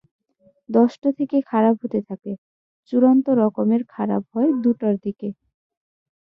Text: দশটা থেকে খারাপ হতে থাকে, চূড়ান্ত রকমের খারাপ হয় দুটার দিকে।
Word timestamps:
দশটা 0.69 1.09
থেকে 1.17 1.37
খারাপ 1.51 1.75
হতে 1.83 1.99
থাকে, 2.09 2.31
চূড়ান্ত 2.89 3.25
রকমের 3.41 3.81
খারাপ 3.93 4.23
হয় 4.33 4.49
দুটার 4.63 4.95
দিকে। 5.05 5.29